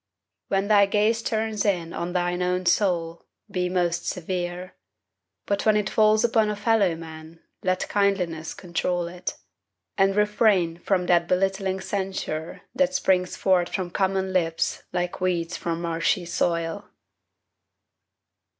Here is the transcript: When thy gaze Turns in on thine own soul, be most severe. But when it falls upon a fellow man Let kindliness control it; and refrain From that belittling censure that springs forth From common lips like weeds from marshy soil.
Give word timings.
When 0.47 0.67
thy 0.67 0.87
gaze 0.87 1.21
Turns 1.21 1.63
in 1.63 1.93
on 1.93 2.13
thine 2.13 2.41
own 2.41 2.65
soul, 2.65 3.27
be 3.51 3.69
most 3.69 4.07
severe. 4.07 4.73
But 5.45 5.63
when 5.63 5.77
it 5.77 5.91
falls 5.91 6.23
upon 6.23 6.49
a 6.49 6.55
fellow 6.55 6.95
man 6.95 7.39
Let 7.61 7.87
kindliness 7.87 8.55
control 8.55 9.05
it; 9.07 9.37
and 9.99 10.15
refrain 10.15 10.79
From 10.79 11.05
that 11.05 11.27
belittling 11.27 11.81
censure 11.81 12.63
that 12.73 12.95
springs 12.95 13.35
forth 13.37 13.69
From 13.75 13.91
common 13.91 14.33
lips 14.33 14.81
like 14.91 15.21
weeds 15.21 15.55
from 15.55 15.83
marshy 15.83 16.25
soil. 16.25 16.89